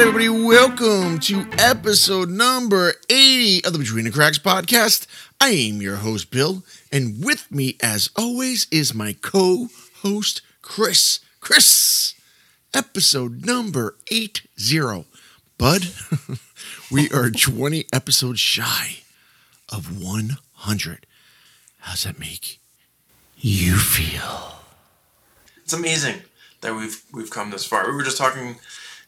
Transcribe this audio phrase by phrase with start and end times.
[0.00, 5.06] everybody, welcome to episode number 80 of the Between the Cracks podcast.
[5.38, 11.20] I am your host, Bill, and with me, as always, is my co host, Chris.
[11.40, 12.14] Chris,
[12.72, 15.04] episode number 80.
[15.58, 15.82] Bud,
[16.90, 19.00] we are 20 episodes shy
[19.68, 21.06] of 100.
[21.80, 22.58] How's that make
[23.36, 24.62] you feel?
[25.62, 26.22] It's amazing
[26.62, 27.86] that we've we've come this far.
[27.86, 28.56] We were just talking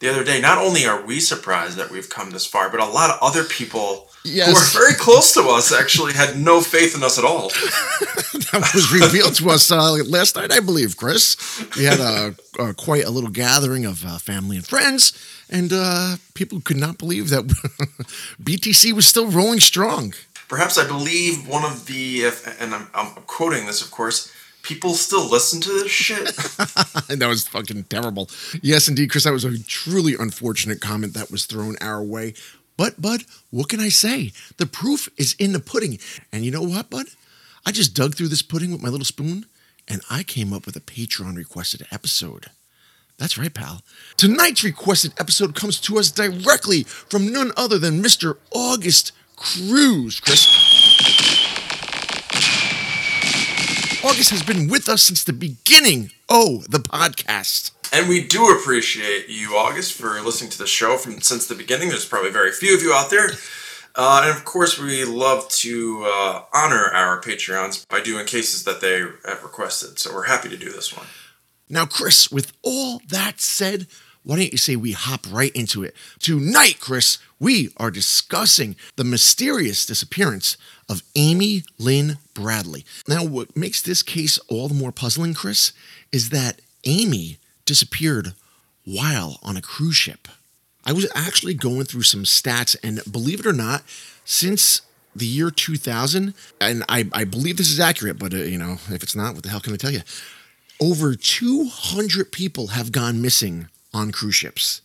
[0.02, 0.41] the other day.
[0.41, 3.45] Not only are we surprised that we've come this far, but a lot of other
[3.45, 4.48] people Yes.
[4.48, 7.48] who are very close to us actually had no faith in us at all.
[8.52, 11.37] that was revealed to us uh, last night, I believe, Chris.
[11.77, 15.12] We had a, a quite a little gathering of uh, family and friends,
[15.48, 17.46] and uh, people could not believe that
[18.43, 20.15] BTC was still rolling strong.
[20.48, 24.30] Perhaps I believe one of the, if, and I'm, I'm quoting this, of course.
[24.63, 26.37] People still listen to this shit.
[27.18, 28.30] That was fucking terrible.
[28.63, 29.24] Yes, indeed, Chris.
[29.24, 32.35] That was a truly unfortunate comment that was thrown our way.
[32.77, 34.32] But, Bud, what can I say?
[34.57, 35.99] The proof is in the pudding.
[36.32, 37.07] And you know what, Bud?
[37.66, 39.46] I just dug through this pudding with my little spoon,
[39.87, 42.47] and I came up with a Patreon requested episode.
[43.19, 43.82] That's right, pal.
[44.16, 48.38] Tonight's requested episode comes to us directly from none other than Mr.
[48.52, 50.19] August Cruz.
[50.19, 50.71] Chris.
[54.04, 56.10] August has been with us since the beginning.
[56.28, 57.70] Oh, the podcast.
[57.92, 61.90] And we do appreciate you, August, for listening to the show from since the beginning.
[61.90, 63.30] There's probably very few of you out there.
[63.95, 68.80] Uh, and of course, we love to uh, honor our Patreons by doing cases that
[68.80, 70.00] they have requested.
[70.00, 71.06] So we're happy to do this one.
[71.69, 73.86] Now, Chris, with all that said,
[74.25, 75.97] why don't you say we hop right into it?
[76.20, 80.56] Tonight, Chris, we are discussing the mysterious disappearance
[80.88, 82.84] of Amy Lynn Bradley.
[83.08, 85.72] Now, what makes this case all the more puzzling, Chris,
[86.12, 88.34] is that Amy disappeared
[88.84, 90.28] while on a cruise ship.
[90.84, 93.82] I was actually going through some stats, and believe it or not,
[94.24, 94.82] since
[95.14, 99.02] the year 2000, and I, I believe this is accurate, but uh, you know, if
[99.02, 100.00] it's not, what the hell can I tell you?
[100.80, 104.80] Over 200 people have gone missing on cruise ships.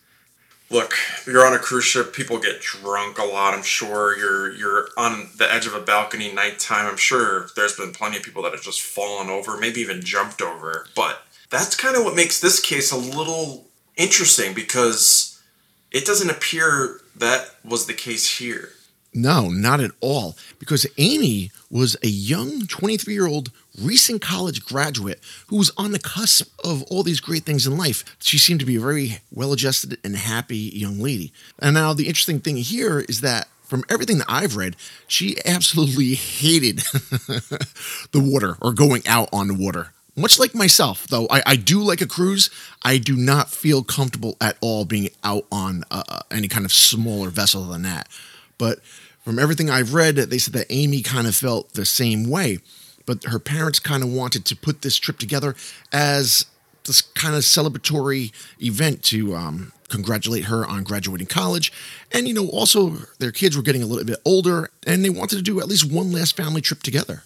[0.69, 0.95] Look,
[1.25, 2.13] you're on a cruise ship.
[2.13, 3.53] People get drunk a lot.
[3.53, 6.85] I'm sure you're you're on the edge of a balcony nighttime.
[6.85, 10.41] I'm sure there's been plenty of people that have just fallen over, maybe even jumped
[10.41, 10.88] over.
[10.94, 15.41] But that's kind of what makes this case a little interesting because
[15.91, 18.72] it doesn't appear that was the case here.
[19.17, 20.38] No, not at all.
[20.59, 23.50] Because Amy was a young 23 year old
[23.81, 28.06] recent college graduate who was on the cusp of all these great things in life.
[28.19, 31.33] She seemed to be a very well adjusted and happy young lady.
[31.57, 34.75] And now, the interesting thing here is that from everything that I've read,
[35.07, 36.77] she absolutely hated
[38.11, 39.94] the water or going out on the water.
[40.16, 42.51] Much like myself, though, I, I do like a cruise.
[42.83, 47.29] I do not feel comfortable at all being out on uh, any kind of smaller
[47.29, 48.07] vessel than that.
[48.57, 48.79] But
[49.27, 52.59] from everything I've read, they said that Amy kind of felt the same way.
[53.05, 55.53] But her parents kind of wanted to put this trip together
[55.91, 56.45] as
[56.85, 58.31] this kind of celebratory
[58.63, 61.73] event to um, congratulate her on graduating college.
[62.09, 65.35] And, you know, also their kids were getting a little bit older and they wanted
[65.35, 67.23] to do at least one last family trip together.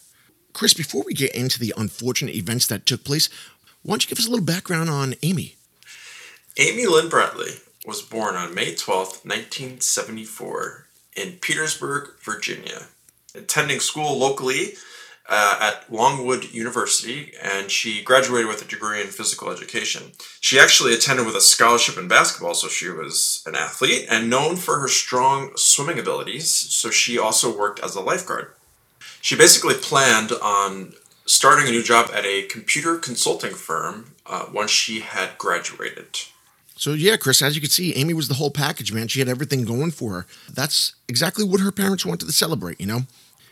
[0.53, 3.29] Chris, before we get into the unfortunate events that took place,
[3.83, 5.56] why don't you give us a little background on Amy?
[6.57, 7.51] Amy Lynn Bradley
[7.85, 12.88] was born on May 12th, 1974, in Petersburg, Virginia,
[13.36, 14.74] attending school locally
[15.30, 20.12] uh, at Longwood University, and she graduated with a degree in physical education.
[20.40, 24.56] She actually attended with a scholarship in basketball, so she was an athlete and known
[24.58, 28.54] for her strong swimming abilities, so she also worked as a lifeguard.
[29.22, 30.94] She basically planned on
[31.26, 36.08] starting a new job at a computer consulting firm uh, once she had graduated.
[36.81, 39.07] So yeah, Chris, as you can see, Amy was the whole package, man.
[39.07, 40.25] She had everything going for her.
[40.51, 43.01] That's exactly what her parents wanted to celebrate, you know?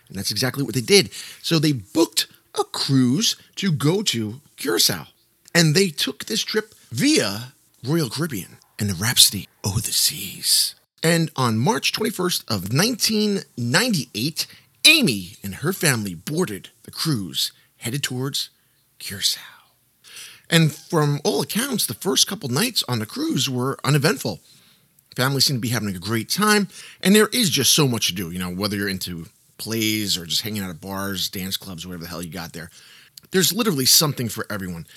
[0.08, 1.12] And that's exactly what they did.
[1.44, 2.26] So they booked
[2.60, 5.10] a cruise to go to Curacao.
[5.54, 7.54] And they took this trip via
[7.86, 10.74] Royal Caribbean and the Rhapsody Oh the Seas.
[11.04, 14.48] And on March 21st of 1998,
[14.88, 18.50] Amy and her family boarded the cruise headed towards
[18.98, 19.59] Curacao.
[20.50, 24.40] And from all accounts, the first couple nights on the cruise were uneventful.
[25.16, 26.69] Families seem to be having a great time,
[27.01, 29.25] and there is just so much to do, you know, whether you're into
[29.57, 32.72] plays or just hanging out at bars, dance clubs, whatever the hell you got there.
[33.31, 34.88] There's literally something for everyone.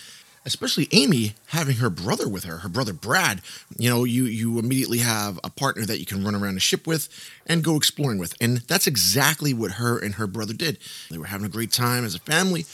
[0.44, 3.42] Especially Amy having her brother with her, her brother Brad.
[3.78, 6.84] You know, you you immediately have a partner that you can run around the ship
[6.84, 7.08] with
[7.46, 8.34] and go exploring with.
[8.40, 10.78] And that's exactly what her and her brother did.
[11.10, 12.66] They were having a great time as a family.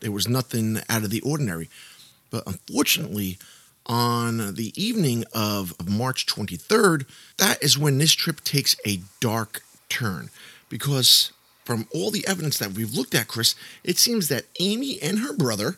[0.00, 1.70] There was nothing out of the ordinary.
[2.32, 3.38] But unfortunately,
[3.86, 7.04] on the evening of March 23rd,
[7.36, 10.30] that is when this trip takes a dark turn.
[10.68, 11.32] Because
[11.64, 15.32] from all the evidence that we've looked at, Chris, it seems that Amy and her
[15.32, 15.76] brother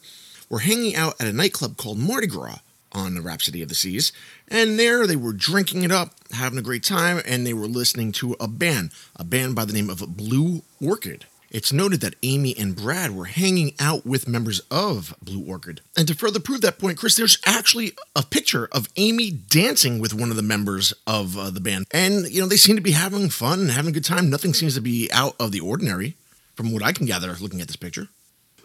[0.49, 2.61] were hanging out at a nightclub called Mardi Gras
[2.93, 4.13] on the Rhapsody of the Seas.
[4.47, 8.13] And there they were drinking it up, having a great time, and they were listening
[8.13, 11.27] to a band, a band by the name of Blue Orchid.
[11.55, 15.83] It's noted that Amy and Brad were hanging out with members of Blue Orchid.
[15.97, 20.13] And to further prove that point, Chris, there's actually a picture of Amy dancing with
[20.13, 21.87] one of the members of uh, the band.
[21.93, 24.29] And, you know, they seem to be having fun and having a good time.
[24.29, 26.17] Nothing seems to be out of the ordinary,
[26.57, 28.09] from what I can gather looking at this picture.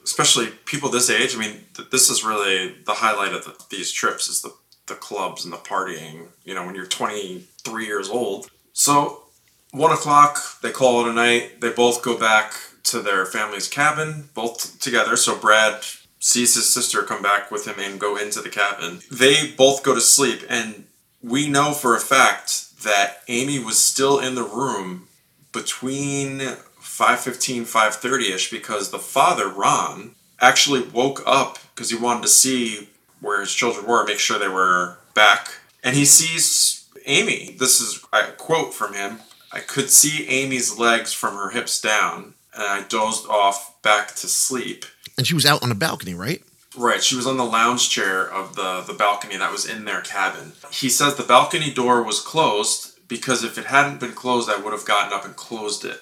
[0.04, 1.36] Especially people this age.
[1.36, 4.56] I mean, th- this is really the highlight of the, these trips is the,
[4.88, 8.50] the clubs and the partying, you know, when you're 23 years old.
[8.74, 9.26] So,
[9.70, 11.62] one o'clock, they call it a night.
[11.62, 15.16] They both go back to their family's cabin, both together.
[15.16, 15.84] So Brad
[16.20, 19.00] sees his sister come back with him and go into the cabin.
[19.12, 20.86] They both go to sleep, and
[21.22, 25.08] we know for a fact that Amy was still in the room
[25.52, 32.90] between 5.15 5.30ish because the father ron actually woke up because he wanted to see
[33.22, 38.06] where his children were make sure they were back and he sees amy this is
[38.14, 39.20] a quote from him
[39.52, 44.28] i could see amy's legs from her hips down and I dozed off back to
[44.28, 44.86] sleep.
[45.18, 46.42] And she was out on a balcony, right?
[46.78, 50.02] Right, she was on the lounge chair of the, the balcony that was in their
[50.02, 50.54] cabin.
[50.72, 54.72] He says the balcony door was closed because if it hadn't been closed, I would
[54.72, 56.00] have gotten up and closed it.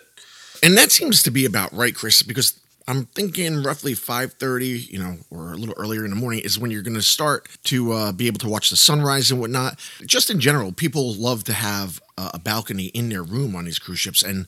[0.61, 5.17] And that seems to be about right, Chris, because I'm thinking roughly 5:30, you know,
[5.29, 8.11] or a little earlier in the morning is when you're going to start to uh,
[8.11, 9.79] be able to watch the sunrise and whatnot.
[10.05, 13.99] Just in general, people love to have a balcony in their room on these cruise
[13.99, 14.47] ships, and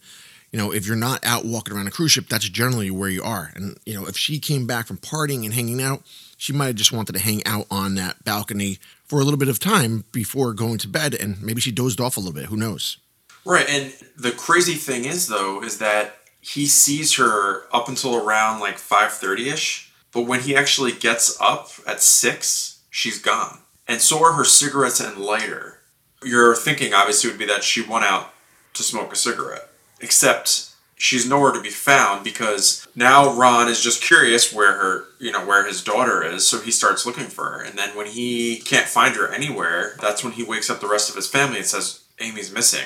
[0.52, 3.22] you know, if you're not out walking around a cruise ship, that's generally where you
[3.22, 3.52] are.
[3.56, 6.02] And, you know, if she came back from partying and hanging out,
[6.38, 9.50] she might have just wanted to hang out on that balcony for a little bit
[9.50, 11.14] of time before going to bed.
[11.14, 12.46] And maybe she dozed off a little bit.
[12.46, 12.98] Who knows?
[13.46, 13.70] Right.
[13.70, 18.78] And the crazy thing is, though, is that he sees her up until around like
[18.78, 19.92] 5.30 ish.
[20.12, 23.60] But when he actually gets up at 6, she's gone.
[23.88, 25.80] And so are her cigarettes and lighter.
[26.24, 28.34] Your thinking, obviously, would be that she went out
[28.74, 29.69] to smoke a cigarette
[30.02, 30.70] except
[31.00, 35.46] she's nowhere to be found because now Ron is just curious where her, you know,
[35.46, 37.62] where his daughter is, so he starts looking for her.
[37.64, 41.10] And then when he can't find her anywhere, that's when he wakes up the rest
[41.10, 42.86] of his family and says Amy's missing.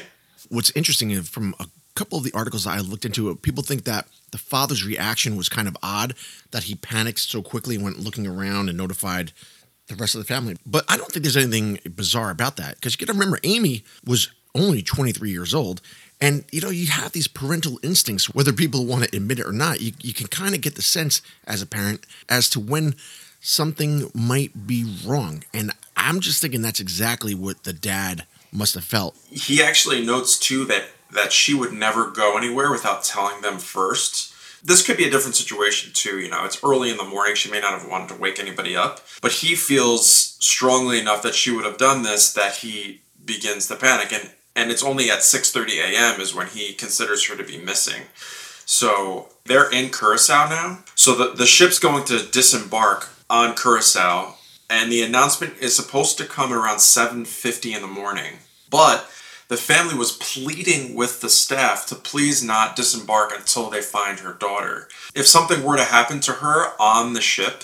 [0.49, 1.65] What's interesting from a
[1.95, 5.67] couple of the articles I looked into, people think that the father's reaction was kind
[5.67, 6.13] of odd
[6.51, 9.31] that he panicked so quickly and went looking around and notified
[9.87, 10.55] the rest of the family.
[10.65, 13.83] But I don't think there's anything bizarre about that because you got to remember Amy
[14.05, 15.81] was only 23 years old
[16.21, 19.51] and you know, you have these parental instincts, whether people want to admit it or
[19.51, 19.81] not.
[19.81, 22.95] You, you can kind of get the sense as a parent as to when
[23.41, 25.43] something might be wrong.
[25.53, 29.17] And I'm just thinking that's exactly what the dad must have felt.
[29.29, 34.33] He actually notes too that that she would never go anywhere without telling them first.
[34.65, 36.45] This could be a different situation too, you know.
[36.45, 39.31] It's early in the morning, she may not have wanted to wake anybody up, but
[39.31, 40.09] he feels
[40.39, 44.71] strongly enough that she would have done this that he begins to panic and and
[44.71, 46.21] it's only at 6:30 a.m.
[46.21, 48.03] is when he considers her to be missing.
[48.65, 50.83] So they're in Curacao now.
[50.95, 54.35] So the, the ship's going to disembark on Curacao,
[54.69, 58.39] and the announcement is supposed to come around 7:50 in the morning.
[58.69, 59.09] But
[59.49, 64.33] the family was pleading with the staff to please not disembark until they find her
[64.33, 64.87] daughter.
[65.13, 67.63] If something were to happen to her on the ship,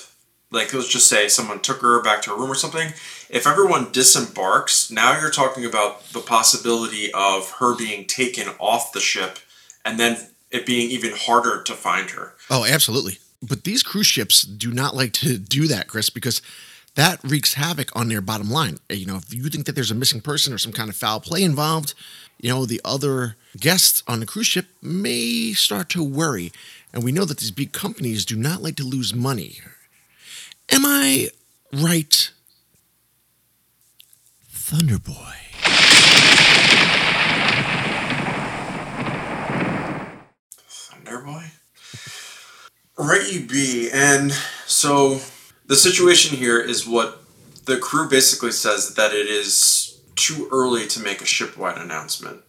[0.52, 2.94] like let's just say someone took her back to her room or something
[3.30, 9.00] if everyone disembarks now you're talking about the possibility of her being taken off the
[9.00, 9.40] ship
[9.86, 10.18] and then
[10.52, 12.34] it being even harder to find her.
[12.50, 13.20] Oh absolutely.
[13.42, 16.42] But these cruise ships do not like to do that chris because
[16.96, 18.80] that wreaks havoc on their bottom line.
[18.90, 20.96] Uh, you know if you think that there's a missing person or some kind of
[20.96, 21.94] foul play involved
[22.40, 26.52] you know the other guests on the cruise ship may start to worry.
[26.94, 29.60] And we know that these big companies do not like to lose money.
[30.70, 31.30] Am I
[31.74, 32.32] right?
[34.70, 35.34] Thunderboy.
[40.70, 41.46] Thunderboy?
[43.00, 43.90] Right, you be.
[43.92, 44.32] And
[44.68, 45.22] so
[45.66, 47.24] the situation here is what
[47.66, 52.42] the crew basically says that it is too early to make a shipwide announcement.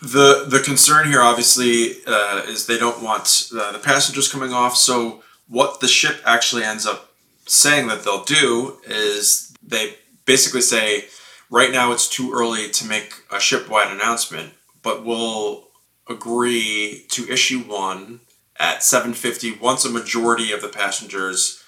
[0.00, 4.76] The the concern here, obviously, uh, is they don't want uh, the passengers coming off.
[4.76, 7.12] So what the ship actually ends up
[7.46, 11.04] saying that they'll do is they basically say,
[11.52, 15.68] right now it's too early to make a ship-wide announcement, but we'll
[16.08, 18.20] agree to issue one
[18.58, 21.62] at 7:50 once a majority of the passengers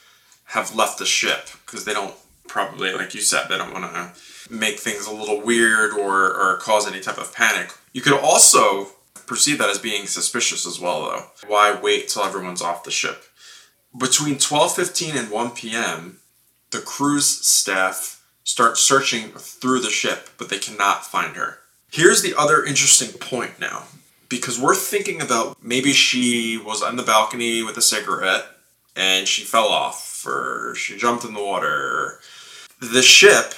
[0.47, 2.15] have left the ship because they don't
[2.49, 4.13] probably, like you said, they don't want to
[4.53, 7.73] make things a little weird or, or cause any type of panic.
[7.93, 8.89] You could also
[9.27, 11.25] perceive that as being suspicious as well, though.
[11.49, 13.25] Why wait till everyone's off the ship?
[13.99, 16.21] Between 12:15 and 1 p.m.,
[16.71, 18.14] the cruise staff
[18.45, 21.59] start searching through the ship, but they cannot find her.
[21.91, 23.85] Here's the other interesting point now,
[24.29, 28.47] because we're thinking about maybe she was on the balcony with a cigarette
[28.97, 32.21] and she fell off, or she jumped in the water.
[32.81, 33.55] The ship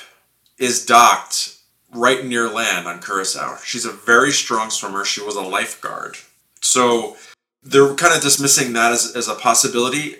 [0.58, 1.58] is docked
[1.92, 3.58] right near land on Curacao.
[3.64, 5.04] She's a very strong swimmer.
[5.04, 6.16] She was a lifeguard.
[6.60, 7.16] So
[7.62, 10.16] they're kind of dismissing that as, as a possibility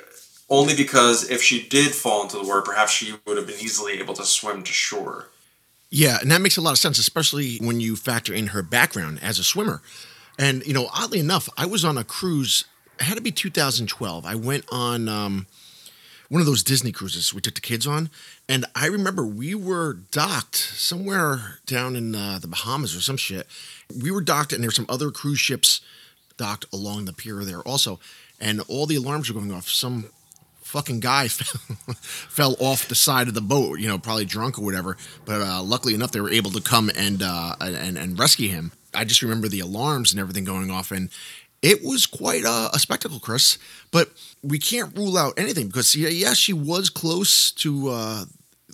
[0.49, 3.95] only because if she did fall into the water, perhaps she would have been easily
[3.95, 5.29] able to swim to shore.
[5.91, 9.21] Yeah, and that makes a lot of sense, especially when you factor in her background
[9.23, 9.83] as a swimmer.
[10.39, 12.65] And, you know, oddly enough, I was on a cruise,
[12.99, 14.27] it had to be 2012.
[14.27, 15.47] I went on um,
[16.29, 18.11] one of those Disney cruises we took the kids on.
[18.49, 23.47] And I remember we were docked somewhere down in uh, the Bahamas or some shit.
[24.03, 25.81] We were docked, and there were some other cruise ships
[26.37, 27.99] docked along the pier there also.
[28.41, 29.69] And all the alarms were going off.
[29.69, 30.11] Some
[30.67, 34.97] fucking guy fell off the side of the boat, you know, probably drunk or whatever.
[35.25, 38.73] But uh, luckily enough, they were able to come and, uh, and and rescue him.
[38.93, 41.11] I just remember the alarms and everything going off, and
[41.63, 43.59] it was quite a, a spectacle, Chris.
[43.91, 44.11] But
[44.43, 48.25] we can't rule out anything because yeah, yeah she was close to uh,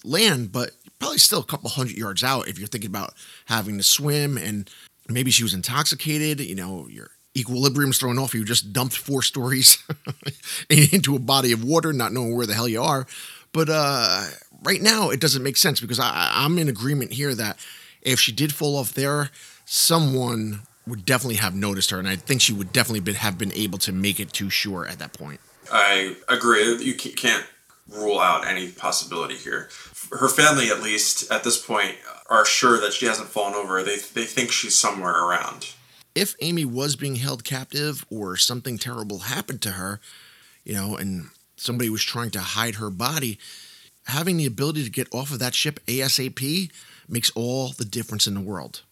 [0.03, 3.15] land, but probably still a couple hundred yards out if you're thinking about
[3.47, 4.71] having to swim and
[5.09, 6.41] maybe she was intoxicated.
[6.41, 8.35] You know, you're equilibrium's thrown off.
[8.35, 9.83] You just dumped four stories
[10.69, 13.07] into a body of water, not knowing where the hell you are.
[13.53, 14.27] But uh,
[14.63, 17.59] right now, it doesn't make sense because I, I'm in agreement here that
[18.01, 19.31] if she did fall off there,
[19.65, 23.53] someone would definitely have noticed her, and I think she would definitely be, have been
[23.53, 25.41] able to make it to shore at that point.
[25.71, 26.77] I agree.
[26.83, 27.47] You can't
[27.89, 29.69] rule out any possibility here.
[30.11, 31.97] Her family, at least at this point,
[32.29, 33.83] are sure that she hasn't fallen over.
[33.83, 35.73] They, they think she's somewhere around
[36.15, 40.01] if Amy was being held captive or something terrible happened to her,
[40.65, 43.39] you know, and somebody was trying to hide her body,
[44.07, 46.71] having the ability to get off of that ship ASAP
[47.09, 48.83] makes all the difference in the world.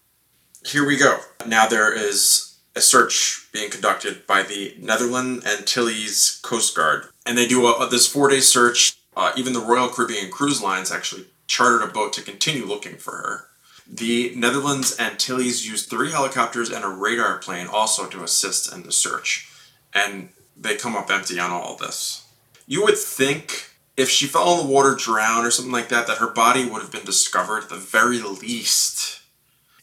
[0.65, 1.19] Here we go.
[1.47, 7.49] Now there is a search being conducted by the Netherlands Antilles Coast Guard, and they
[7.49, 8.97] do a, this four day search.
[9.17, 13.13] Uh, even the Royal Caribbean Cruise Lines actually chartered a boat to continue looking for
[13.13, 13.50] her.
[13.93, 18.93] The Netherlands Antilles used three helicopters and a radar plane also to assist in the
[18.93, 19.51] search,
[19.93, 22.25] and they come up empty on all this.
[22.69, 26.19] You would think if she fell in the water, drowned, or something like that, that
[26.19, 29.23] her body would have been discovered at the very least.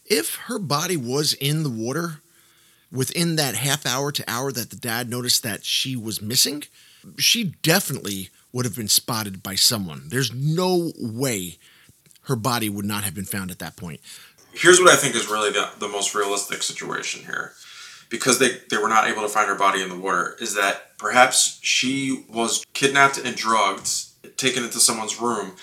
[0.06, 2.22] If her body was in the water
[2.90, 6.64] within that half hour to hour that the dad noticed that she was missing,
[7.18, 10.04] she definitely would have been spotted by someone.
[10.08, 11.58] There's no way
[12.28, 14.00] her body would not have been found at that point.
[14.52, 17.52] Here's what I think is really the, the most realistic situation here.
[18.10, 20.96] Because they, they were not able to find her body in the water, is that
[20.96, 23.90] perhaps she was kidnapped and drugged,
[24.38, 25.56] taken into someone's room,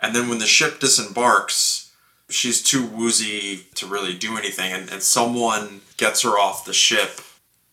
[0.00, 1.92] and then when the ship disembarks,
[2.28, 7.20] she's too woozy to really do anything, and, and someone gets her off the ship.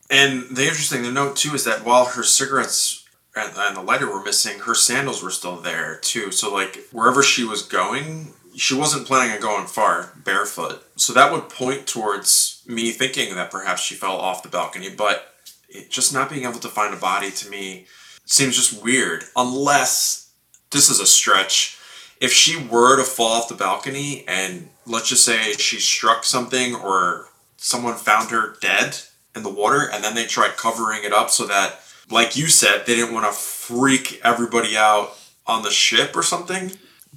[0.09, 3.00] And the interesting to note too is that while her cigarettes
[3.35, 6.31] and, and the lighter were missing, her sandals were still there too.
[6.31, 10.83] So like wherever she was going, she wasn't planning on going far barefoot.
[10.97, 15.33] So that would point towards me thinking that perhaps she fell off the balcony, but
[15.69, 17.85] it, just not being able to find a body to me
[18.25, 19.23] seems just weird.
[19.35, 20.31] Unless
[20.71, 21.77] this is a stretch.
[22.19, 26.75] If she were to fall off the balcony and let's just say she struck something
[26.75, 28.97] or someone found her dead
[29.35, 31.79] in the water and then they tried covering it up so that
[32.11, 36.71] like you said, they didn't want to freak everybody out on the ship or something.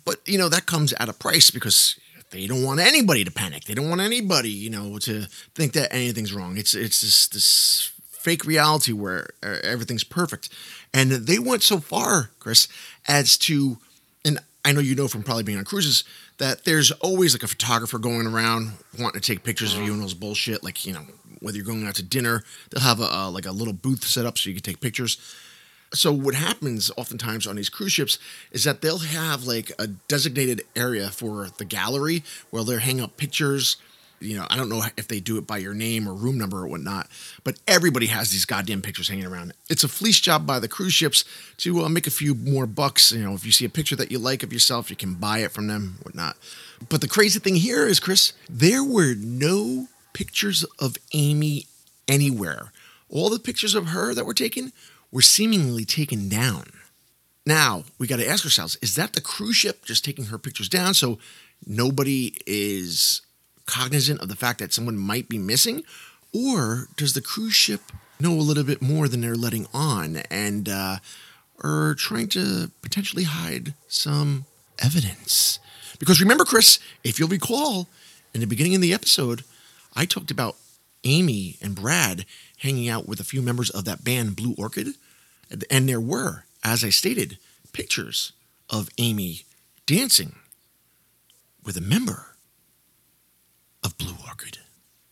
[0.05, 1.99] But you know that comes at a price because
[2.31, 3.65] they don't want anybody to panic.
[3.65, 6.57] They don't want anybody, you know, to think that anything's wrong.
[6.57, 10.49] It's it's this this fake reality where uh, everything's perfect,
[10.93, 12.69] and they went so far, Chris,
[13.07, 13.79] as to,
[14.25, 16.05] and I know you know from probably being on cruises
[16.39, 20.01] that there's always like a photographer going around wanting to take pictures of you and
[20.01, 21.07] all this bullshit, like you know
[21.45, 24.25] whether you're going out to dinner, they'll have a, a, like a little booth set
[24.25, 25.19] up so you can take pictures.
[25.93, 28.19] So what happens oftentimes on these cruise ships
[28.51, 33.17] is that they'll have like a designated area for the gallery where they'll hang up
[33.17, 33.77] pictures.
[34.21, 36.59] You know, I don't know if they do it by your name or room number
[36.59, 37.09] or whatnot,
[37.45, 39.53] but everybody has these goddamn pictures hanging around.
[39.69, 41.25] It's a fleece job by the cruise ships
[41.59, 43.13] to uh, make a few more bucks.
[43.13, 45.41] You know, if you see a picture that you like of yourself, you can buy
[45.41, 46.37] it from them, whatnot.
[46.89, 51.67] But the crazy thing here is, Chris, there were no pictures of Amy
[52.09, 52.73] anywhere.
[53.11, 54.73] All the pictures of her that were taken
[55.13, 56.71] were seemingly taken down.
[57.47, 60.71] Now, we got to ask ourselves is that the cruise ship just taking her pictures
[60.71, 61.19] down so
[61.67, 63.21] nobody is
[63.67, 65.83] cognizant of the fact that someone might be missing?
[66.33, 67.81] Or does the cruise ship
[68.19, 70.97] know a little bit more than they're letting on and uh,
[71.63, 74.47] are trying to potentially hide some
[74.83, 75.59] evidence?
[75.99, 77.89] Because remember, Chris, if you'll recall,
[78.33, 79.45] in the beginning of the episode,
[79.95, 80.57] I talked about
[81.05, 82.25] Amy and Brad
[82.59, 84.95] hanging out with a few members of that band Blue Orchid.
[85.71, 87.39] And there were, as I stated,
[87.73, 88.33] pictures
[88.71, 89.43] of Amy
[89.87, 90.37] dancing
[91.63, 92.37] with a member
[93.83, 94.59] of Blue Orchid.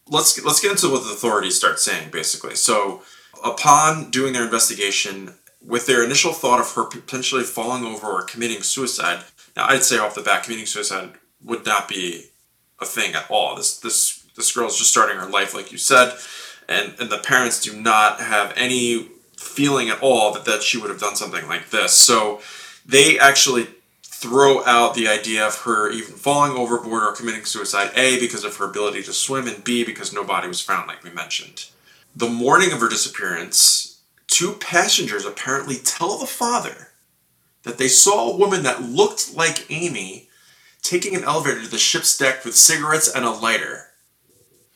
[0.08, 2.56] Let's let's get into what the authorities start saying basically.
[2.56, 3.02] So,
[3.44, 5.34] upon doing their investigation,
[5.64, 9.24] with their initial thought of her potentially falling over or committing suicide,
[9.56, 11.12] now I'd say off the bat, committing suicide
[11.42, 12.26] would not be
[12.80, 13.56] a thing at all.
[13.56, 16.14] This this this girl's just starting her life, like you said,
[16.68, 20.90] and and the parents do not have any feeling at all that that she would
[20.90, 21.92] have done something like this.
[21.92, 22.40] So
[22.86, 23.68] they actually
[24.02, 27.90] throw out the idea of her even falling overboard or committing suicide.
[27.96, 31.02] A because of her ability to swim, and B because no body was found, like
[31.02, 31.66] we mentioned.
[32.14, 36.88] The morning of her disappearance, two passengers apparently tell the father
[37.64, 40.28] that they saw a woman that looked like Amy
[40.82, 43.91] taking an elevator to the ship's deck with cigarettes and a lighter.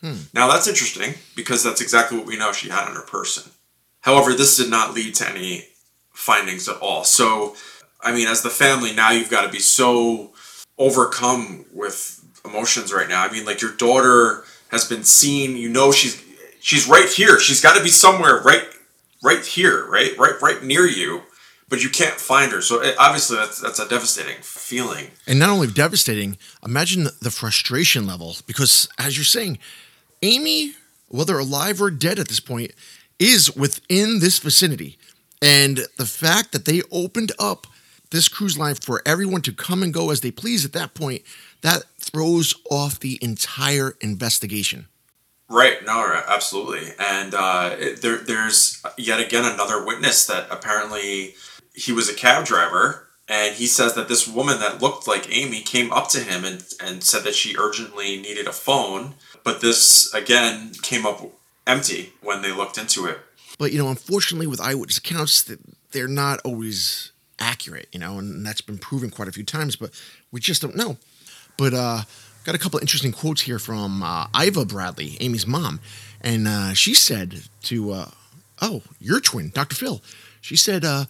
[0.06, 0.22] Hmm.
[0.32, 3.50] Now that's interesting because that's exactly what we know she had on her person.
[4.02, 5.66] However, this did not lead to any
[6.12, 7.02] findings at all.
[7.02, 7.56] So,
[8.00, 10.32] I mean, as the family, now you've got to be so
[10.78, 13.24] overcome with emotions right now.
[13.24, 15.56] I mean, like your daughter has been seen.
[15.56, 16.22] You know, she's
[16.60, 17.40] she's right here.
[17.40, 18.62] She's got to be somewhere right
[19.24, 21.22] right here, right, right, right near you
[21.68, 22.60] but you can't find her.
[22.60, 25.08] So it, obviously, that's that's a devastating feeling.
[25.26, 29.58] And not only devastating, imagine the frustration level because, as you're saying,
[30.22, 30.74] Amy,
[31.08, 32.72] whether alive or dead at this point,
[33.18, 34.98] is within this vicinity,
[35.40, 37.66] and the fact that they opened up
[38.10, 41.22] this cruise line for everyone to come and go as they please at that point,
[41.62, 44.86] that throws off the entire investigation.
[45.48, 45.84] Right.
[45.84, 46.92] No, absolutely.
[46.98, 51.34] And uh, there, there's yet again another witness that apparently
[51.74, 55.60] he was a cab driver and he says that this woman that looked like Amy
[55.60, 59.14] came up to him and, and said that she urgently needed a phone.
[59.46, 61.24] But this, again, came up
[61.68, 63.20] empty when they looked into it.
[63.60, 65.48] But, you know, unfortunately, with eyewitness accounts,
[65.92, 69.92] they're not always accurate, you know, and that's been proven quite a few times, but
[70.32, 70.96] we just don't know.
[71.56, 72.02] But, uh,
[72.42, 75.78] got a couple of interesting quotes here from uh, Iva Bradley, Amy's mom.
[76.20, 78.10] And uh, she said to, uh,
[78.60, 79.76] oh, your twin, Dr.
[79.76, 80.02] Phil,
[80.40, 81.04] she said, uh,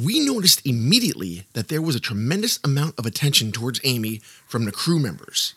[0.00, 4.70] we noticed immediately that there was a tremendous amount of attention towards Amy from the
[4.70, 5.56] crew members.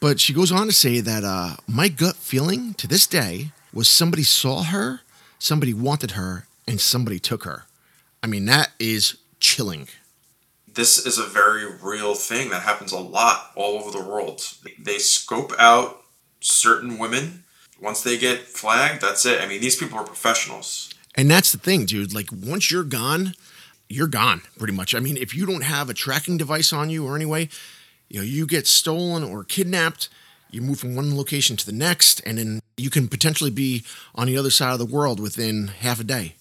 [0.00, 3.88] But she goes on to say that uh, my gut feeling to this day was
[3.88, 5.00] somebody saw her,
[5.38, 7.64] somebody wanted her, and somebody took her.
[8.22, 9.88] I mean, that is chilling.
[10.66, 14.42] This is a very real thing that happens a lot all over the world.
[14.78, 16.02] They scope out
[16.40, 17.44] certain women.
[17.80, 19.40] Once they get flagged, that's it.
[19.42, 20.92] I mean, these people are professionals.
[21.14, 22.14] And that's the thing, dude.
[22.14, 23.34] Like once you're gone,
[23.88, 24.94] you're gone pretty much.
[24.94, 27.48] I mean, if you don't have a tracking device on you or anyway,
[28.14, 30.08] you know, you get stolen or kidnapped,
[30.48, 33.82] you move from one location to the next, and then you can potentially be
[34.14, 36.36] on the other side of the world within half a day.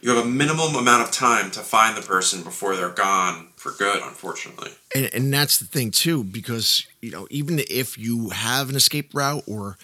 [0.00, 3.72] You have a minimum amount of time to find the person before they're gone for
[3.72, 4.70] good, unfortunately.
[4.94, 9.12] And, and that's the thing too, because you know, even if you have an escape
[9.12, 9.76] route or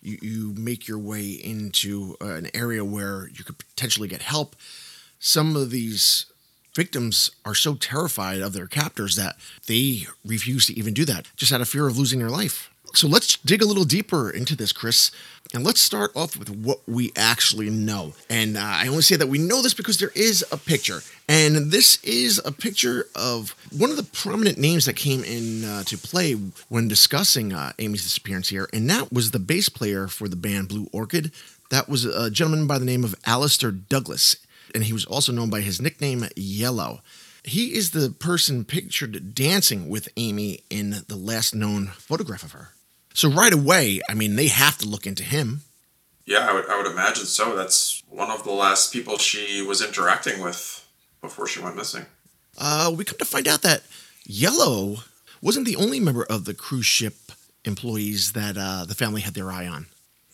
[0.00, 4.56] you, you make your way into an area where you could potentially get help.
[5.18, 6.24] Some of these
[6.76, 9.36] victims are so terrified of their captors that
[9.66, 12.70] they refuse to even do that, just out of fear of losing their life.
[12.94, 15.10] So let's dig a little deeper into this, Chris,
[15.52, 18.14] and let's start off with what we actually know.
[18.30, 21.70] And uh, I only say that we know this because there is a picture, and
[21.70, 25.98] this is a picture of one of the prominent names that came in uh, to
[25.98, 26.34] play
[26.68, 30.68] when discussing uh, Amy's disappearance here, and that was the bass player for the band
[30.68, 31.32] Blue Orchid.
[31.70, 34.36] That was a gentleman by the name of Alistair Douglas,
[34.76, 37.00] and he was also known by his nickname Yellow.
[37.42, 42.68] He is the person pictured dancing with Amy in the last known photograph of her.
[43.14, 45.62] So right away, I mean, they have to look into him.
[46.26, 47.56] Yeah, I would, I would imagine so.
[47.56, 50.86] That's one of the last people she was interacting with
[51.22, 52.04] before she went missing.
[52.58, 53.82] Uh, we come to find out that
[54.26, 54.98] Yellow
[55.40, 57.14] wasn't the only member of the cruise ship
[57.64, 59.86] employees that uh, the family had their eye on.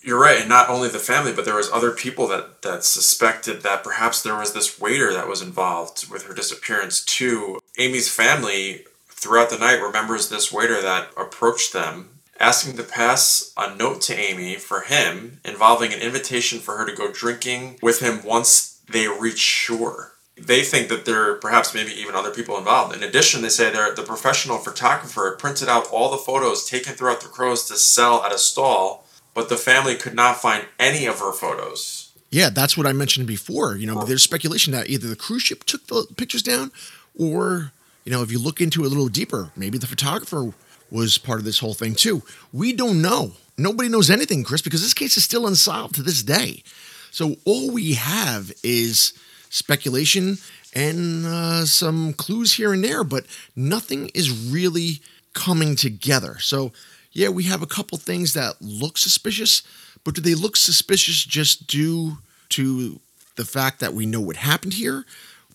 [0.05, 3.63] You're right, and not only the family, but there was other people that that suspected
[3.63, 7.61] that perhaps there was this waiter that was involved with her disappearance too.
[7.79, 12.09] Amy's family throughout the night remembers this waiter that approached them
[12.41, 16.95] asking to pass a note to Amy for him involving an invitation for her to
[16.95, 20.15] go drinking with him once they reach shore.
[20.37, 22.97] They think that there are perhaps maybe even other people involved.
[22.97, 27.29] In addition, they say the professional photographer printed out all the photos taken throughout the
[27.29, 29.02] cruise to sell at a stall,
[29.35, 32.13] but the family could not find any of her photos.
[32.31, 33.77] Yeah, that's what I mentioned before.
[33.77, 36.73] You know, there's speculation that either the cruise ship took the pictures down,
[37.19, 37.73] or
[38.05, 40.53] you know, if you look into it a little deeper, maybe the photographer
[40.91, 42.23] was part of this whole thing too.
[42.53, 43.33] We don't know.
[43.59, 46.63] Nobody knows anything, Chris, because this case is still unsolved to this day.
[47.11, 49.13] So all we have is
[49.51, 50.39] speculation
[50.75, 55.01] and uh, some clues here and there, but nothing is really
[55.35, 56.39] coming together.
[56.41, 56.73] So,
[57.13, 59.63] yeah, we have a couple things that look suspicious,
[60.05, 62.19] but do they look suspicious just due
[62.51, 63.01] to
[63.37, 65.05] the fact that we know what happened here?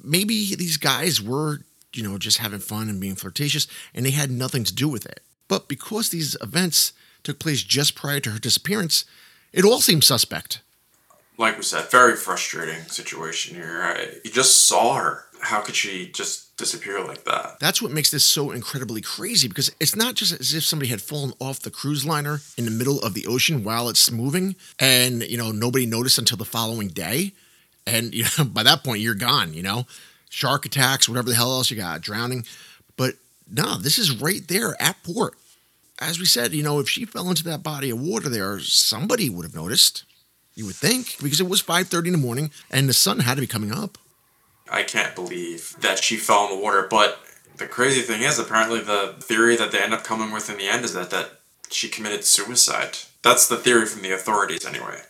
[0.03, 1.59] Maybe these guys were,
[1.93, 5.05] you know, just having fun and being flirtatious and they had nothing to do with
[5.05, 5.21] it.
[5.47, 6.93] But because these events
[7.23, 9.05] took place just prior to her disappearance,
[9.51, 10.61] it all seems suspect
[11.37, 13.81] like we said, very frustrating situation here.
[13.83, 15.25] I, you just saw her.
[15.41, 17.59] How could she just disappear like that?
[17.59, 21.01] That's what makes this so incredibly crazy because it's not just as if somebody had
[21.01, 25.23] fallen off the cruise liner in the middle of the ocean while it's moving and,
[25.23, 27.33] you know, nobody noticed until the following day.
[27.85, 29.85] And, you know, by that point, you're gone, you know,
[30.29, 32.45] shark attacks, whatever the hell else you got, drowning.
[32.95, 33.15] But
[33.49, 35.35] no, this is right there at port.
[35.99, 39.29] As we said, you know, if she fell into that body of water there, somebody
[39.29, 40.03] would have noticed.
[40.53, 43.41] You would think because it was 5:30 in the morning and the sun had to
[43.41, 43.97] be coming up.
[44.69, 47.19] I can't believe that she fell in the water, but
[47.57, 50.67] the crazy thing is apparently the theory that they end up coming with in the
[50.67, 52.97] end is that that she committed suicide.
[53.23, 55.01] That's the theory from the authorities anyway.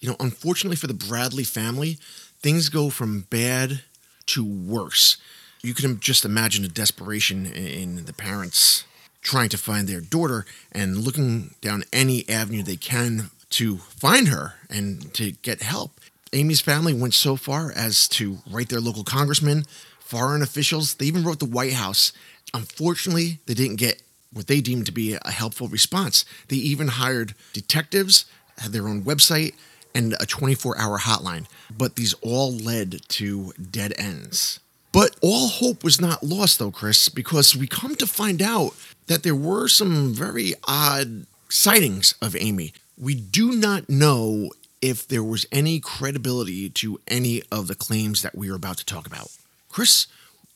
[0.00, 1.98] You know, unfortunately for the Bradley family,
[2.40, 3.82] things go from bad
[4.26, 5.16] to worse.
[5.62, 8.84] You can just imagine the desperation in the parents
[9.22, 14.54] trying to find their daughter and looking down any avenue they can to find her
[14.68, 16.00] and to get help.
[16.36, 19.64] Amy's family went so far as to write their local congressman,
[19.98, 20.94] foreign officials.
[20.94, 22.12] They even wrote the White House.
[22.52, 24.02] Unfortunately, they didn't get
[24.34, 26.26] what they deemed to be a helpful response.
[26.48, 28.26] They even hired detectives,
[28.58, 29.54] had their own website,
[29.94, 31.46] and a 24 hour hotline.
[31.74, 34.60] But these all led to dead ends.
[34.92, 38.74] But all hope was not lost, though, Chris, because we come to find out
[39.06, 45.24] that there were some very odd sightings of Amy we do not know if there
[45.24, 49.30] was any credibility to any of the claims that we are about to talk about.
[49.68, 50.06] Chris,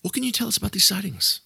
[0.02, 1.40] what can you tell us about these sightings?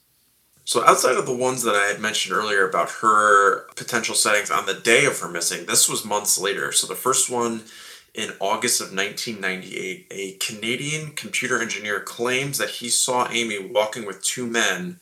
[0.66, 4.64] So, outside of the ones that I had mentioned earlier about her potential sightings on
[4.64, 6.72] the day of her missing, this was months later.
[6.72, 7.64] So, the first one
[8.14, 14.22] in August of 1998, a Canadian computer engineer claims that he saw Amy walking with
[14.22, 15.00] two men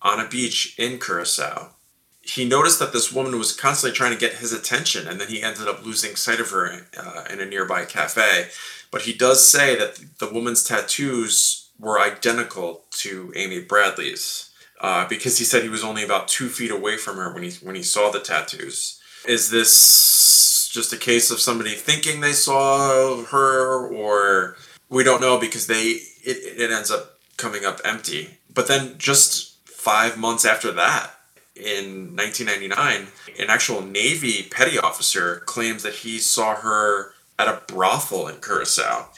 [0.00, 1.74] on a beach in Curacao
[2.22, 5.42] he noticed that this woman was constantly trying to get his attention, and then he
[5.42, 8.48] ended up losing sight of her uh, in a nearby cafe.
[8.90, 15.38] But he does say that the woman's tattoos were identical to Amy Bradley's uh, because
[15.38, 17.82] he said he was only about two feet away from her when he when he
[17.82, 19.00] saw the tattoos.
[19.26, 24.56] Is this just a case of somebody thinking they saw her, or
[24.88, 28.38] we don't know because they it, it ends up coming up empty.
[28.52, 31.10] But then just five months after that,
[31.54, 38.28] in 1999, an actual Navy petty officer claims that he saw her at a brothel
[38.28, 39.08] in Curacao.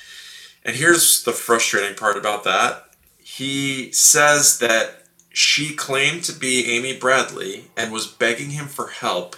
[0.64, 2.85] And here's the frustrating part about that.
[3.18, 9.37] He says that she claimed to be Amy Bradley and was begging him for help,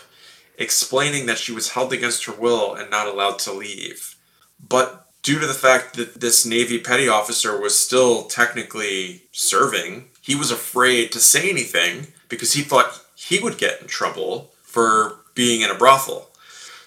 [0.59, 4.16] explaining that she was held against her will and not allowed to leave.
[4.61, 10.35] But due to the fact that this Navy petty officer was still technically serving, he
[10.35, 15.60] was afraid to say anything because he thought he would get in trouble for being
[15.62, 16.30] in a brothel.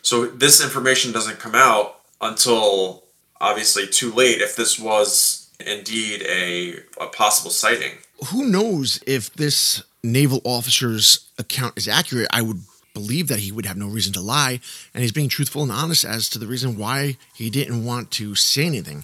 [0.01, 3.03] So this information doesn't come out until
[3.41, 7.93] obviously too late if this was indeed a, a possible sighting.
[8.27, 12.27] Who knows if this naval officer's account is accurate?
[12.31, 12.61] I would
[12.93, 14.59] believe that he would have no reason to lie,
[14.93, 18.35] and he's being truthful and honest as to the reason why he didn't want to
[18.35, 19.03] say anything.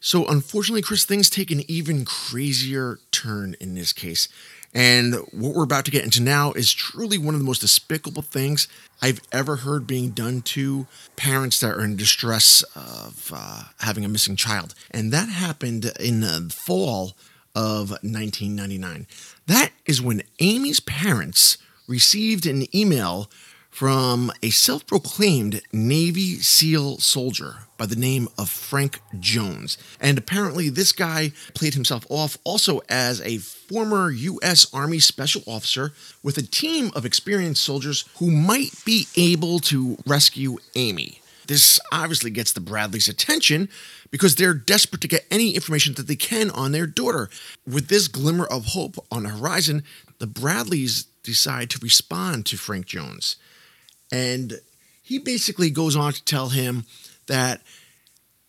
[0.00, 4.28] So, unfortunately, Chris, things take an even crazier turn in this case.
[4.74, 8.22] And what we're about to get into now is truly one of the most despicable
[8.22, 8.68] things
[9.02, 14.08] I've ever heard being done to parents that are in distress of uh, having a
[14.08, 14.74] missing child.
[14.90, 17.12] And that happened in the fall
[17.54, 19.06] of 1999.
[19.46, 23.30] That is when Amy's parents received an email
[23.72, 29.78] from a self proclaimed Navy SEAL soldier by the name of Frank Jones.
[29.98, 34.66] And apparently, this guy played himself off also as a former U.S.
[34.74, 40.58] Army special officer with a team of experienced soldiers who might be able to rescue
[40.74, 41.22] Amy.
[41.46, 43.70] This obviously gets the Bradleys' attention
[44.10, 47.30] because they're desperate to get any information that they can on their daughter.
[47.66, 49.82] With this glimmer of hope on the horizon,
[50.18, 53.36] the Bradleys decide to respond to Frank Jones.
[54.12, 54.60] And
[55.02, 56.84] he basically goes on to tell him
[57.26, 57.62] that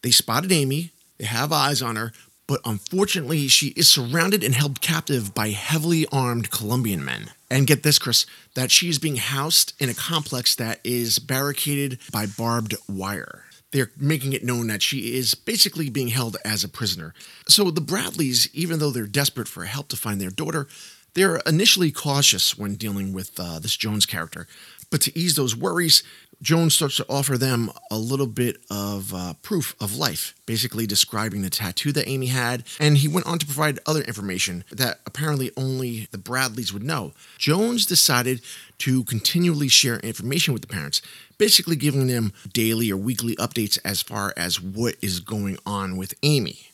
[0.03, 2.11] they spotted Amy, they have eyes on her,
[2.45, 7.31] but unfortunately, she is surrounded and held captive by heavily armed Colombian men.
[7.49, 11.99] And get this, Chris, that she is being housed in a complex that is barricaded
[12.11, 13.45] by barbed wire.
[13.71, 17.13] They're making it known that she is basically being held as a prisoner.
[17.47, 20.67] So the Bradleys, even though they're desperate for help to find their daughter,
[21.13, 24.47] they're initially cautious when dealing with uh, this Jones character.
[24.93, 26.03] But to ease those worries,
[26.39, 31.41] Jones starts to offer them a little bit of uh, proof of life, basically describing
[31.41, 35.49] the tattoo that Amy had, and he went on to provide other information that apparently
[35.57, 37.13] only the Bradleys would know.
[37.39, 38.41] Jones decided
[38.77, 41.01] to continually share information with the parents,
[41.39, 46.13] basically giving them daily or weekly updates as far as what is going on with
[46.21, 46.67] Amy.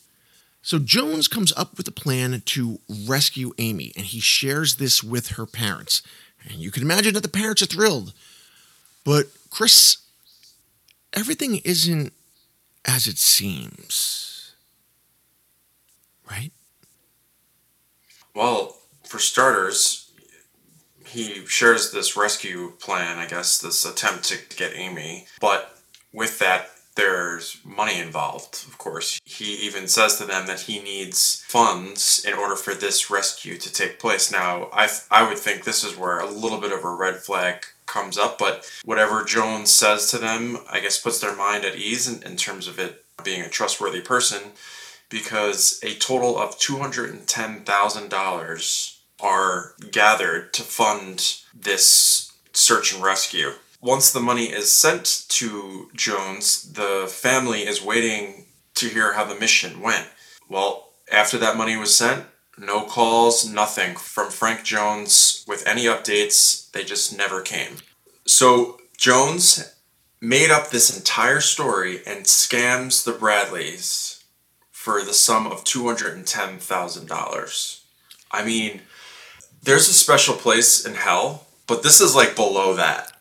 [0.61, 5.29] So Jones comes up with a plan to rescue Amy, and he shares this with
[5.29, 6.01] her parents.
[6.47, 8.13] And you can imagine that the parents are thrilled.
[9.03, 9.97] But Chris,
[11.13, 12.13] everything isn't
[12.85, 14.53] as it seems.
[16.29, 16.51] Right?
[18.35, 20.11] Well, for starters,
[21.05, 25.25] he shares this rescue plan, I guess, this attempt to get Amy.
[25.41, 25.77] But
[26.13, 26.69] with that,
[26.99, 29.21] there's money involved, of course.
[29.23, 33.71] He even says to them that he needs funds in order for this rescue to
[33.71, 34.29] take place.
[34.29, 37.63] Now, I, I would think this is where a little bit of a red flag
[37.85, 42.05] comes up, but whatever Jones says to them, I guess puts their mind at ease
[42.05, 44.51] in, in terms of it being a trustworthy person
[45.07, 53.53] because a total of $210,000 are gathered to fund this search and rescue.
[53.81, 59.39] Once the money is sent to Jones, the family is waiting to hear how the
[59.39, 60.05] mission went.
[60.49, 62.25] Well, after that money was sent,
[62.57, 66.69] no calls, nothing from Frank Jones with any updates.
[66.71, 67.77] They just never came.
[68.27, 69.73] So Jones
[70.19, 74.21] made up this entire story and scams the Bradleys
[74.71, 77.81] for the sum of $210,000.
[78.31, 78.81] I mean,
[79.63, 83.13] there's a special place in hell, but this is like below that.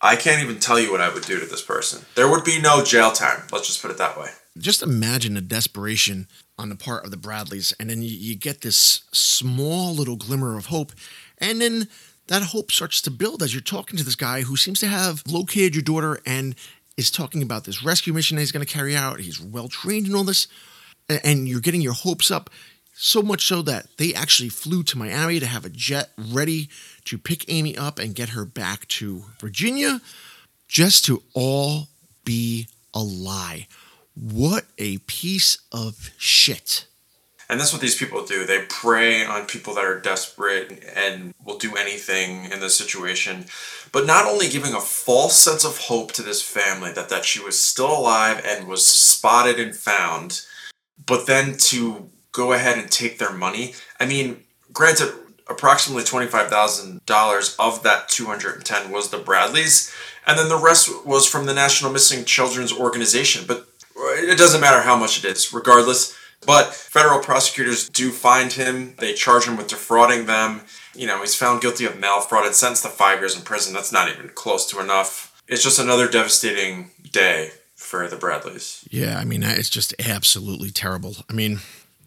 [0.00, 2.04] I can't even tell you what I would do to this person.
[2.14, 3.42] There would be no jail time.
[3.50, 4.30] Let's just put it that way.
[4.58, 6.28] Just imagine the desperation
[6.58, 10.56] on the part of the Bradleys, and then you, you get this small little glimmer
[10.56, 10.92] of hope,
[11.38, 11.88] and then
[12.28, 15.22] that hope starts to build as you're talking to this guy who seems to have
[15.26, 16.54] located your daughter and
[16.96, 19.20] is talking about this rescue mission that he's going to carry out.
[19.20, 20.48] He's well trained in all this,
[21.08, 22.50] and you're getting your hopes up
[22.98, 26.70] so much so that they actually flew to Miami to have a jet ready
[27.06, 30.00] to pick Amy up and get her back to Virginia,
[30.68, 31.88] just to all
[32.24, 33.66] be a lie.
[34.14, 36.86] What a piece of shit.
[37.48, 38.44] And that's what these people do.
[38.44, 43.44] They prey on people that are desperate and will do anything in this situation.
[43.92, 47.40] But not only giving a false sense of hope to this family that, that she
[47.40, 50.42] was still alive and was spotted and found,
[51.04, 53.74] but then to go ahead and take their money.
[54.00, 54.42] I mean,
[54.72, 55.12] granted,
[55.48, 59.92] approximately $25,000 of that 210 was the Bradleys,
[60.26, 63.44] and then the rest was from the National Missing Children's Organization.
[63.46, 66.16] But uh, it doesn't matter how much it is, regardless.
[66.44, 68.94] But federal prosecutors do find him.
[68.98, 70.62] They charge him with defrauding them.
[70.94, 73.72] You know, he's found guilty of mail fraud and sentenced to five years in prison.
[73.72, 75.42] That's not even close to enough.
[75.48, 78.86] It's just another devastating day for the Bradleys.
[78.90, 81.16] Yeah, I mean, it's just absolutely terrible.
[81.30, 81.60] I mean,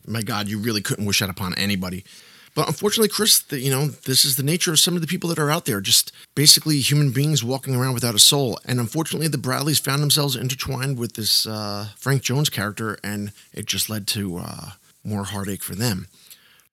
[0.05, 2.03] my God, you really couldn't wish that upon anybody.
[2.55, 5.29] But unfortunately, Chris, the, you know, this is the nature of some of the people
[5.29, 8.59] that are out there, just basically human beings walking around without a soul.
[8.65, 13.65] And unfortunately, the Bradleys found themselves intertwined with this uh, Frank Jones character, and it
[13.65, 14.71] just led to uh,
[15.03, 16.07] more heartache for them.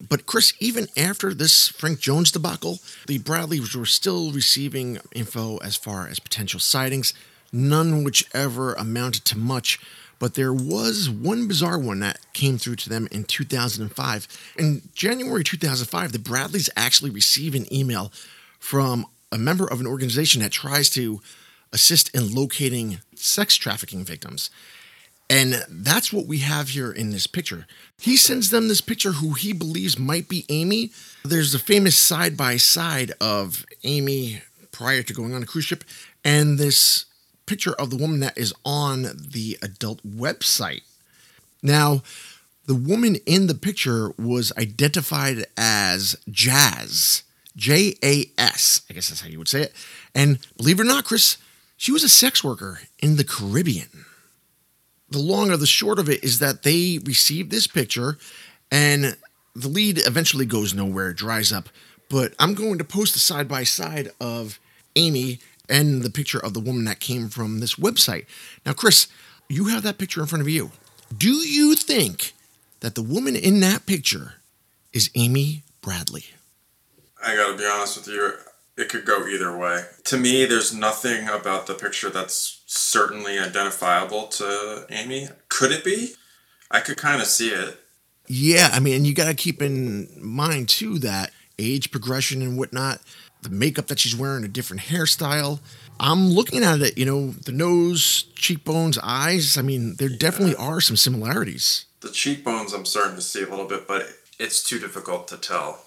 [0.00, 5.76] But Chris, even after this Frank Jones debacle, the Bradleys were still receiving info as
[5.76, 7.14] far as potential sightings,
[7.52, 9.78] none which ever amounted to much
[10.18, 14.52] but there was one bizarre one that came through to them in 2005.
[14.58, 18.12] In January 2005, the Bradleys actually received an email
[18.58, 21.20] from a member of an organization that tries to
[21.72, 24.50] assist in locating sex trafficking victims.
[25.28, 27.66] And that's what we have here in this picture.
[27.98, 30.92] He sends them this picture who he believes might be Amy.
[31.24, 35.84] There's a famous side by side of Amy prior to going on a cruise ship
[36.24, 37.06] and this
[37.46, 40.82] picture of the woman that is on the adult website.
[41.62, 42.02] Now,
[42.66, 47.22] the woman in the picture was identified as Jazz,
[47.56, 49.72] J A S, I guess that's how you would say it.
[50.14, 51.38] And believe it or not, Chris,
[51.76, 54.06] She was a sex worker in the Caribbean.
[55.10, 58.18] The long or the short of it is that they received this picture
[58.72, 59.16] and
[59.54, 61.68] the lead eventually goes nowhere, dries up.
[62.08, 64.58] But I'm going to post a side by side of
[64.96, 68.26] Amy and the picture of the woman that came from this website.
[68.64, 69.08] Now, Chris,
[69.48, 70.70] you have that picture in front of you.
[71.16, 72.32] Do you think
[72.80, 74.34] that the woman in that picture
[74.92, 76.26] is Amy Bradley?
[77.24, 78.32] I gotta be honest with you,
[78.76, 79.84] it could go either way.
[80.04, 85.28] To me, there's nothing about the picture that's certainly identifiable to Amy.
[85.48, 86.14] Could it be?
[86.70, 87.80] I could kind of see it.
[88.26, 93.00] Yeah, I mean, you got to keep in mind too that age progression and whatnot,
[93.48, 95.60] the makeup that she's wearing, a different hairstyle.
[95.98, 99.56] I'm looking at it, you know, the nose, cheekbones, eyes.
[99.56, 100.18] I mean, there yeah.
[100.18, 101.86] definitely are some similarities.
[102.00, 105.82] The cheekbones, I'm starting to see a little bit, but it's too difficult to tell.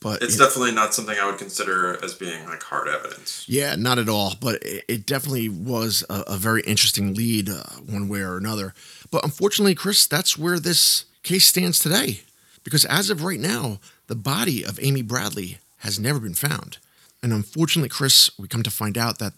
[0.00, 3.48] But it's definitely not something I would consider as being like hard evidence.
[3.48, 4.34] Yeah, not at all.
[4.38, 8.74] But it, it definitely was a, a, very interesting lead, uh, one way or another.
[9.10, 12.20] But unfortunately, Chris, that's where this case stands today.
[12.62, 16.78] Because as of right now, the body of Amy Bradley has never been found.
[17.22, 19.32] And unfortunately, Chris, we come to find out that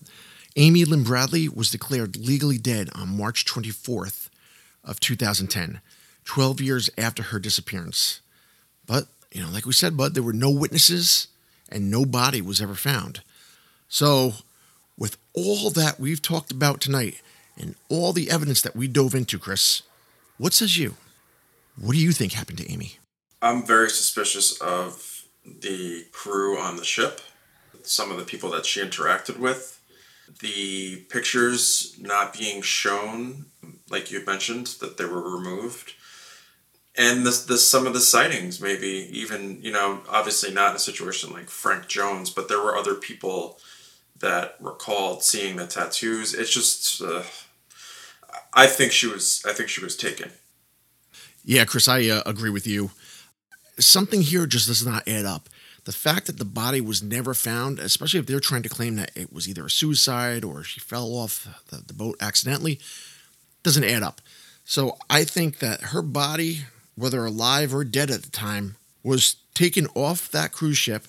[0.56, 4.28] Amy Lynn Bradley was declared legally dead on March 24th
[4.84, 5.80] of 2010,
[6.24, 8.20] 12 years after her disappearance.
[8.86, 11.28] But you know, like we said, Bud, there were no witnesses
[11.68, 13.20] and no body was ever found.
[13.88, 14.34] So,
[14.96, 17.22] with all that we've talked about tonight
[17.56, 19.82] and all the evidence that we dove into, Chris,
[20.38, 20.96] what says you?
[21.80, 22.98] What do you think happened to Amy?
[23.40, 27.20] I'm very suspicious of the crew on the ship,
[27.88, 29.80] some of the people that she interacted with,
[30.40, 33.46] the pictures not being shown,
[33.90, 35.94] like you mentioned, that they were removed.
[36.96, 41.32] And the, the some of the sightings maybe even you know obviously not a situation
[41.32, 43.60] like frank jones but there were other people
[44.18, 46.34] that recalled seeing the tattoos.
[46.34, 47.22] It's just uh,
[48.52, 50.32] i think she was i think she was taken.
[51.44, 52.90] Yeah chris i uh, agree with you.
[53.78, 55.48] Something here just does not add up
[55.88, 59.10] the fact that the body was never found especially if they're trying to claim that
[59.14, 62.78] it was either a suicide or she fell off the, the boat accidentally
[63.62, 64.20] doesn't add up
[64.64, 66.64] so i think that her body
[66.98, 71.06] whether alive or dead at the time, was taken off that cruise ship,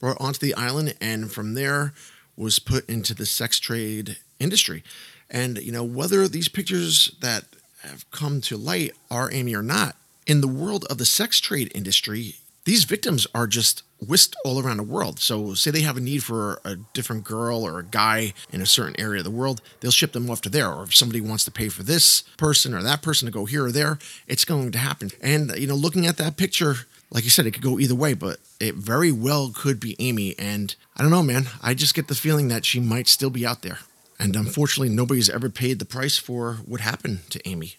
[0.00, 1.94] brought onto the island, and from there
[2.36, 4.82] was put into the sex trade industry.
[5.30, 7.44] And, you know, whether these pictures that
[7.82, 11.70] have come to light are Amy or not, in the world of the sex trade
[11.74, 15.18] industry, these victims are just whisked all around the world.
[15.18, 18.66] So, say they have a need for a different girl or a guy in a
[18.66, 20.70] certain area of the world, they'll ship them off to there.
[20.70, 23.66] Or if somebody wants to pay for this person or that person to go here
[23.66, 25.10] or there, it's going to happen.
[25.20, 26.76] And, you know, looking at that picture,
[27.10, 30.34] like you said, it could go either way, but it very well could be Amy.
[30.38, 31.46] And I don't know, man.
[31.62, 33.78] I just get the feeling that she might still be out there.
[34.18, 37.76] And unfortunately, nobody's ever paid the price for what happened to Amy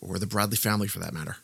[0.00, 1.36] or the Bradley family for that matter.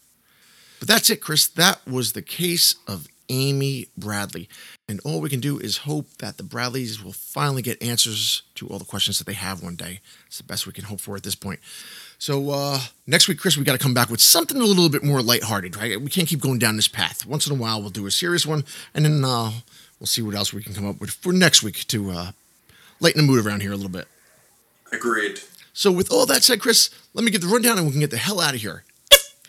[0.78, 1.46] But that's it, Chris.
[1.46, 4.48] That was the case of Amy Bradley.
[4.88, 8.66] And all we can do is hope that the Bradleys will finally get answers to
[8.68, 10.00] all the questions that they have one day.
[10.26, 11.60] It's the best we can hope for at this point.
[12.18, 15.04] So uh, next week, Chris, we got to come back with something a little bit
[15.04, 16.00] more lighthearted, right?
[16.00, 17.26] We can't keep going down this path.
[17.26, 19.52] Once in a while, we'll do a serious one, and then uh,
[20.00, 22.30] we'll see what else we can come up with for next week to uh,
[22.98, 24.08] lighten the mood around here a little bit.
[24.90, 25.40] Agreed.
[25.72, 28.10] So with all that said, Chris, let me get the rundown and we can get
[28.10, 28.82] the hell out of here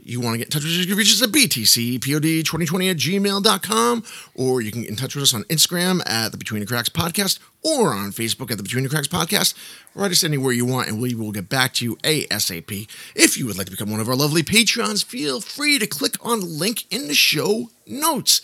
[0.04, 2.98] you want to get in touch with us, you can reach us at btcpod2020 at
[2.98, 4.04] gmail.com,
[4.36, 6.90] or you can get in touch with us on Instagram at the Between the Cracks
[6.90, 9.54] Podcast, or on Facebook at the Between the Cracks Podcast.
[9.96, 12.90] Write us anywhere you want, and we will get back to you ASAP.
[13.16, 16.16] If you would like to become one of our lovely Patreons, feel free to click
[16.22, 18.42] on the link in the show notes.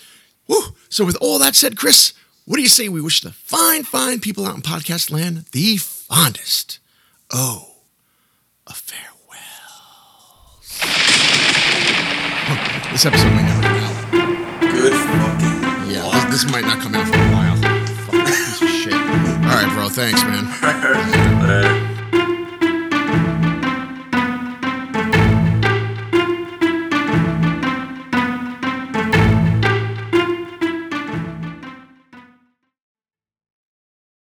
[0.48, 0.76] Woo!
[0.90, 2.14] So, with all that said, Chris,
[2.46, 5.78] what do you say we wish the fine, fine people out in podcast land the
[5.78, 6.80] fondest?
[7.34, 7.78] Oh,
[8.68, 9.15] a farewell.
[12.92, 13.96] This episode might never come out.
[14.62, 17.58] Good fucking Yeah, this, this might not come out for a while.
[18.06, 18.94] Fuck, piece of shit.
[18.94, 19.90] All right, bro.
[19.90, 21.92] Thanks, man.